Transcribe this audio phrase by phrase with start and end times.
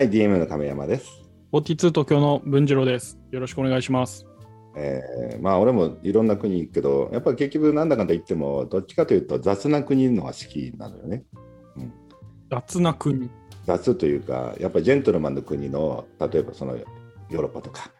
[0.00, 1.10] はい、DM の亀山です。
[1.52, 3.18] 42東京の文次郎です。
[3.32, 4.26] よろしくお願いします。
[4.74, 11.24] えーまあ俺もいろんな国行くけど、やっぱり結局なんだかんだ言っても、どっちかというと雑な国のが好きなのよね。
[12.50, 13.28] 雑な国。
[13.66, 17.90] 雑というか、やっぱりジェントルマンの国の、例えばそのヨーロッパとか、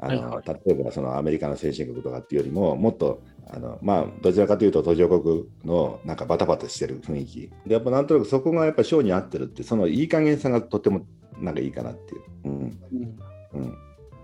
[0.00, 7.50] あのはい例えばそのアメリカの先進国とかっていうよりも、もっとあの、まあ、どちらかというと途上国のなんかバタバタしてる雰囲気。
[7.66, 11.04] で、やっぱなんとなくそこがやっぱ性に合ってるって、そのいい加減さがとても
[11.42, 12.22] なんかいいかなっていう。
[12.44, 13.16] うんうん
[13.54, 13.76] うん、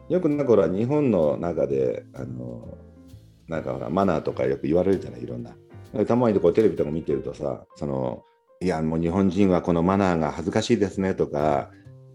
[0.09, 2.79] よくなんかほら日本の中であの
[3.47, 5.55] なんかほらマナーとかよく言われるじゃないいろんな。
[6.07, 8.23] たまにこうテレビとか見てるとさその
[8.61, 11.71] いやもう日本人はこのマナーが恥ずかしいですねとか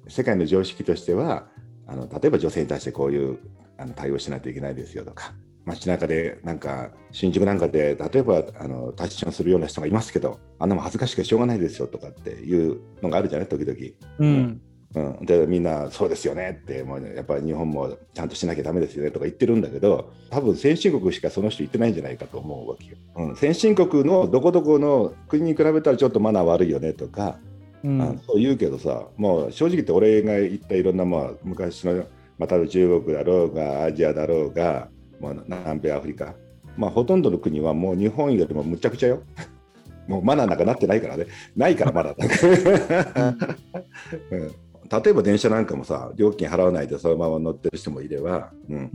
[0.07, 1.47] 世界の常識としては
[1.87, 3.39] あの例えば女性に対してこういう
[3.77, 5.33] あの対応しないといけないですよとか
[5.65, 13.77] 街中でなんか新宿なんかで例えばあのタッチションするような人がいますけどあんなもん恥ずかしくてしょうがないですよとかっていうのがあるじゃない時々。
[14.19, 14.61] うん。
[14.95, 27.39] うん、でみんなそうですよねってもうやっぱり日本もちゃんとしなきゃダメですよねとか言ってるんだけど多分先進国しかその人言ってないんじゃないかと思うわけよ、うん、先進国のどこどこの国に比べたらちょっとマナー悪いよねとか、
[27.83, 28.01] うん。
[28.01, 31.95] あそう言うけどさもう正直言って俺が言ったいろんな、まあ、昔の、
[32.37, 36.35] まあ、多分中国だろうがアジアだろうが、まあ、南米アフリカ、
[36.77, 39.23] まあ、ほとんどの国はもう日本よりもむちゃくちゃよ。
[40.07, 41.27] もうマナーなんかなってないからね。
[41.55, 43.55] ないからマナー、
[44.31, 44.51] うん
[45.01, 48.91] 例えば電車なんかもさ料金払わないでそのまま乗ってる人もいれば、うん、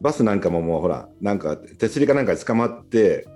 [0.00, 3.28] バスなんかももうほらなんか手すりかなんかに捕まって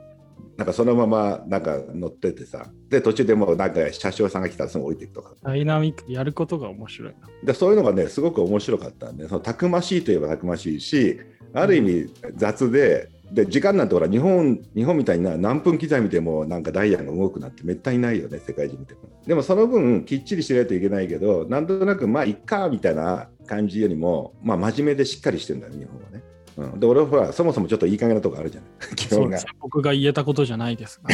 [0.57, 5.35] なんかそのままなんか乗っててさで途中でもうなんか車掌さんが来たらすぐ降りていくとか。
[5.43, 7.29] ダイナミックやることが面白いな。
[7.45, 11.21] でそういうのがねすごく面白かったんでそのたくましいといえばたくましいし
[11.55, 26.23] ある意味雑でで時間なんてほら日本日本みたいな何分刻みでもなんかダイヤが動くなんてめったにないよね世界中見てもでもその分きっちりしないといけないけどなんとなくまあいっかみたいな感じよりもまあ真面目でしっかりしてるんだよ日本はね、
[26.59, 29.39] うん、で俺はほらそもそもちょっといい加減なとこあるじゃない 基本が。
[29.61, 31.09] 僕が言えたことじゃないですが。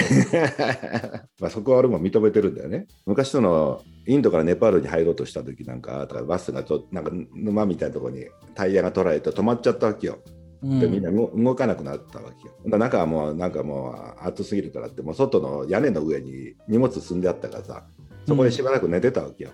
[1.39, 2.89] まあそこは俺も認めてるんだよね。
[3.07, 10.19] 昔そのインドからネパールに入ろうとした時なんかだからバスがちょなんか沼みたいなところにタイヤが取られて止まっちゃったわけよ。
[10.63, 10.81] うん。
[10.81, 12.55] でみんな動動かなくなったわけよ。
[12.65, 13.91] だから中はもうなんかも
[14.23, 17.87] う暑すぎるからってもう外の屋根の上に荷物積んであったからさ
[18.27, 19.51] そこでしばらく寝てたわけよ。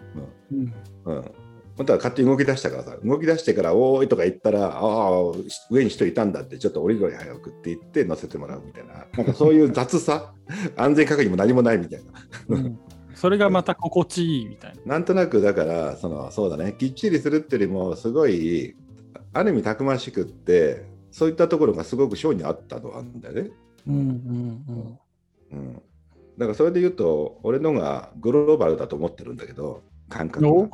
[0.52, 0.74] うん。
[1.06, 1.16] うん。
[1.16, 1.24] うん。
[1.76, 5.10] 本当は勝手に動き出したからさ動き出してから「おーい」とか言ったら「ああ
[5.70, 9.06] 上に人いたんだ」ってちょっと降りろよ早くって言って乗せてもらうみたいな。
[9.12, 10.32] なんかそういう雑さ
[10.76, 12.12] 安全確認も何もないみたいな。
[12.48, 12.78] うん。
[13.14, 14.80] それがまた心地いいみたいな。
[14.84, 16.74] なんとなくだからそのそうだね。
[16.78, 18.76] きっちりするっていうよりもすごい
[19.32, 20.84] ある意味たくましくって
[21.14, 23.50] そういったところがすごく性にあったのなんだよね。
[23.86, 24.98] うんうん
[25.52, 25.74] うん、
[26.36, 30.66] だからそれで言うと俺のがグローバルだと思ってるんだけど感覚お？
[30.66, 30.70] が。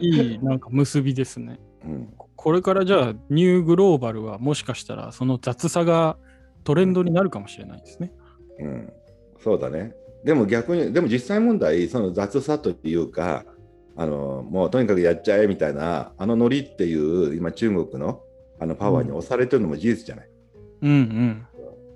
[0.00, 1.60] いいなんか結びですね。
[1.84, 6.16] うんこれからじゃあニューグローバルはもしかしたらその雑さが
[6.64, 8.12] トレンドになるかもしれないですね。
[8.58, 8.92] うん、
[9.38, 9.94] そうだね。
[10.24, 13.44] でも逆に、でも実際問題、その雑さというか、
[13.96, 18.22] あのもうとにかくやっちゃえみたいな、あのノリっていう、今、中国の
[18.58, 20.28] あのパワーに押されてるのも事実じゃない。
[20.82, 21.46] うんうん。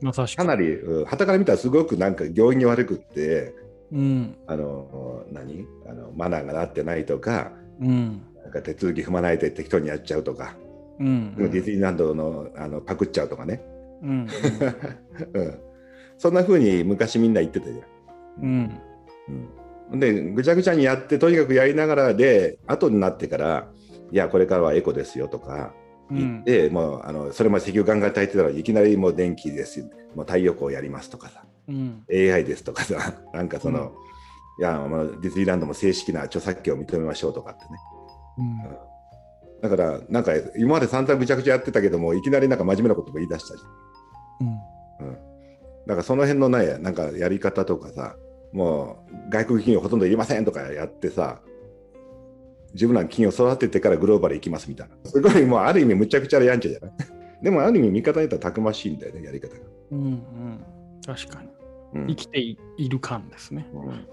[0.03, 0.39] まさしく。
[0.39, 3.55] かなり、うん、旗から見たらすごくなんか行儀悪くって、
[3.93, 4.37] うん。
[4.47, 5.65] あの何？
[5.89, 8.23] あのマナーがなってないとか、うん。
[8.43, 10.57] なんか手続き踏まないで適当にやっちゃうとか、
[10.99, 11.35] うん。
[11.37, 13.63] でもディズニーランドのあのパクっちゃうとかね、
[14.03, 14.27] うん。
[15.35, 15.59] うん、
[16.19, 17.79] そんな風に昔みんな言ってたじゃん。
[18.43, 18.81] うん。
[19.29, 19.49] うん、
[19.93, 23.69] でぐちゃぐちゃにやってとにかくやりながらで後になってから
[24.11, 25.73] いやこれからはエコですよとか
[26.11, 26.17] うん。
[26.19, 29.87] 言って、もうあのそれまで石油ガンガン炊いてたらいきなりもう電気ですよ。
[30.15, 31.45] もう太陽光やりますとかさ。
[31.69, 32.05] うん。
[32.11, 33.15] AI ですとかさ。
[33.33, 33.93] なんかその、
[34.59, 37.71] いやもうディズニーランドも正式な著作権を認めましょうとかってね。
[38.39, 39.71] うん。
[39.71, 44.49] だからなんか今まで散々ぐちゃぐちゃやってたけどもいきなりなんか真面目なことも言い出したじゃん。
[45.09, 45.15] うん。
[45.87, 48.17] だからその辺のね、なんかやり方とかさ、
[48.53, 51.41] もう外国企業ほとんどいりませんとかやってさ、
[52.73, 54.95] 自分らの企業を育ててからグローバル行きますみたいな。
[55.11, 56.93] すごいもうある意味むちゃくちゃなやんちゃじゃない？
[57.43, 59.61] でもある意味味方に言ったらたくましいんだよね、やり方が。
[59.93, 60.23] うんうん
[61.07, 61.49] 確かに
[61.95, 63.69] うん生きていいる感ですね。
[63.73, 64.07] うん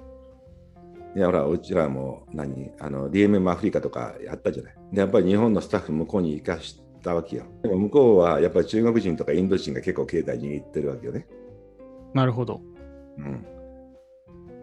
[1.16, 2.72] いやほらうちらも何？
[2.80, 4.76] あの DMM アフリカとかやったじゃない？
[4.94, 7.44] でやっぱり日本のスタッフ向こうに行かしたわけよ。
[7.62, 11.28] でも向こうはやっぱり中国人とかインド人が結構携帯握ってるわけよね。
[12.16, 12.62] なるほど。
[13.18, 13.46] うん。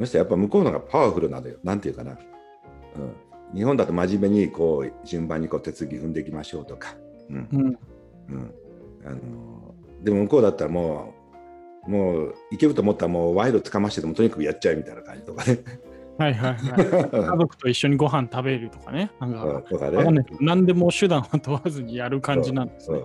[0.00, 1.58] そしてやっぱ向こうの方がパワフルなのよ。
[1.62, 2.12] なんていうかな。
[2.12, 3.56] うん。
[3.56, 6.94] 日本だと真面目にこう順番にこう手続き踏んでいきましょうとか。
[7.28, 7.48] うん。
[7.52, 7.78] うん
[8.30, 8.54] うん。
[9.04, 11.14] あのでも向こうだったらも
[11.86, 15.58] う、もう行けると思ったらもう賄賂つかましててもとにかくやっちゃえみたいな感じとかね。
[16.18, 17.10] はいはいはい。
[17.12, 19.10] 家族と一緒にご飯食べるとかね。
[19.20, 23.00] なんか、うんとかね何でも手段は問わずにやる感じなんですね。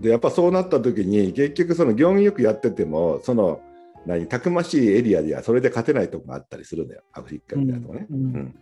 [0.00, 3.60] でやっぱそうなった時に結局その業務よくやっててもその
[4.06, 7.02] 何たくましいエリアではそれで勝てないとこがあったりするんだよ。
[7.12, 8.06] アフリカみたいなとこね。
[8.10, 8.54] うん。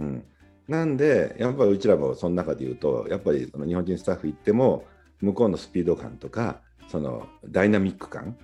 [0.00, 0.24] うん。
[0.68, 4.84] なんでやっぱりうちらもその中で言うとやっぱりその日本人スタッフ行っても
[5.20, 8.36] 向こうのスピード感とかそのダイナミック感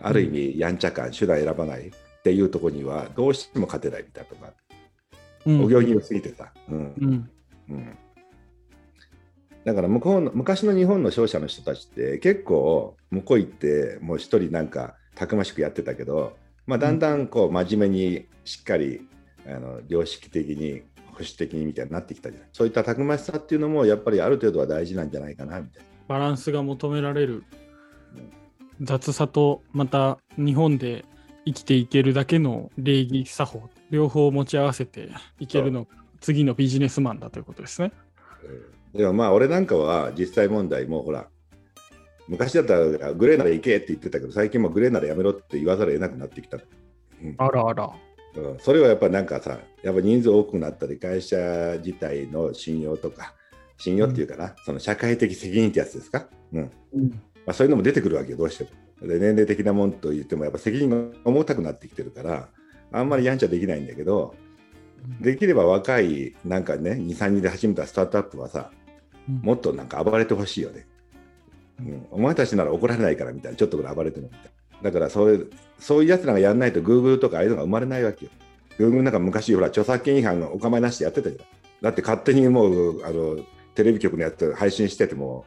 [0.00, 1.92] ある意味やんちゃ感手段選ばないっ
[2.22, 4.52] ていうところにはどうしても勝てないみたいなとか、
[5.46, 6.52] うんお行儀良すぎてさ。
[6.70, 6.94] うん。
[6.98, 7.30] うん。
[7.68, 7.98] うん。
[9.64, 19.06] だから向こうの昔の日本の商社の人たちって結構向こう行ってもう一人なんかたくましくやってたけど、まあ、だんだんこう真面目にしっかり
[19.46, 25.88] あの良識的に保守的にみたいになってきたじゃないそういったたくましさっていうのもやっぱりある程度は大事なんじゃないかなみたいな。
[26.08, 27.44] バランスが求められる。
[28.80, 31.04] 雑さとまた日本で
[31.46, 35.90] 生きていけるだけの礼儀作法両方持ち合わせていけるのが
[36.20, 37.92] 次のビジネスマンだということですね。
[38.94, 41.28] でもまあ俺なんかは実際問題もうほら
[42.28, 46.56] 昔だったらグレーなら行けって言ってたけど最近もグレーならやめろって言わざるを得なくなってきた。
[46.56, 46.60] う
[47.26, 47.90] んあらあら。
[48.36, 51.36] うん、それはやっぱなんかさ、やっぱ人数多くなったり、会社
[51.84, 53.34] 自体の信用とか、
[53.78, 57.18] 信用っていうかな、その社会的責任ってやつですか、うんうんま
[57.48, 58.70] あ、そういうのも出てくるわけよ、どうしても。
[59.08, 62.48] で年齢的なもんと言っても、やっぱ責任が重たくなってきてるから、
[62.90, 64.34] あんまりやんちゃできないんだけど、
[65.20, 68.72] できれば若い、なんかね、2、3人で始めたスタートアップはさ、
[69.28, 70.86] うんもっとなんか暴れてほしいよね。
[71.80, 74.42] うん、お前たちなら怒られないからみたいな、ちょっとぐらい暴れてもみたい
[74.82, 74.90] な。
[74.90, 78.30] だからそういう、そういうやつらがやんないと、Google とかああいうのが生まれないわけよ。
[78.78, 81.44] Google なんか昔、ほら、著作権違反のお構いなしでやってたじゃん。
[81.82, 83.38] だって勝手にもう、あの、
[83.74, 85.44] テレビ局のやつ配信してても、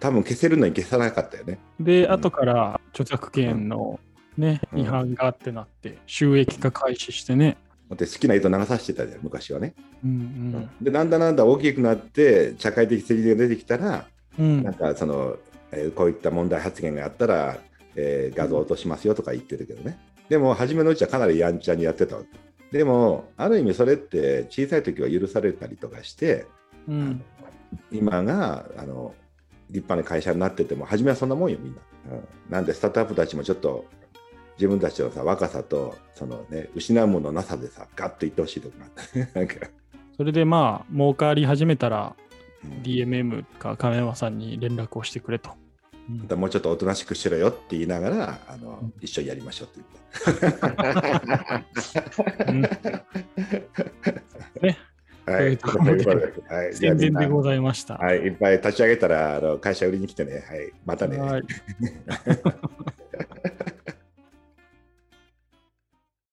[0.00, 1.58] 多分消せるのに消さなかったよね。
[1.80, 4.00] で、うん後から著作権の、
[4.36, 7.56] ねうん違反があってなって収益化開始してね。
[7.88, 9.74] だって好きな人流させてたじゃん、昔はね。
[10.04, 14.06] うんで、だんだんだんだん大きくなって、社会的責任が出てきたら、
[14.38, 15.36] うんうんなんかその、
[15.76, 17.58] えーこういった問題発言があったら、
[17.96, 19.98] えー画像落としますよとか言ってるけどね。
[20.28, 22.28] でも、初めのうちはかなりやんちゃにやってたわけ。
[22.76, 26.46] でも、ある意味それって小さい時は許されたりとかして、
[26.88, 27.22] うん
[27.90, 29.14] 今があの
[29.70, 31.80] 立派な会社になってても、初めはそんなもんよ、みんな。
[32.12, 33.86] うんなんで、スタートアップたちもちょっと
[34.56, 39.30] 自分たちのさ若さとその、ね、失うものなさでさ、ガッといってほしいとこがあったね。
[39.34, 39.66] なんか
[40.16, 42.14] それでまあ儲かり始めたら
[42.64, 45.50] うん DMM か亀山さんに連絡をしてくれと。
[46.08, 46.18] うん。
[46.18, 48.92] またもうちょっとおとなしくしろよって言いながら、あのうん。
[49.00, 49.80] 一緒にやりましょうって
[52.46, 54.66] うん言って。
[54.66, 54.78] ね。
[55.26, 57.94] はい、というところではい、宣伝でございました。
[57.94, 60.44] はい、いっぱい立ち上げたらあの会社売りに来てね。
[60.46, 61.18] はい、またね。
[61.18, 61.42] はい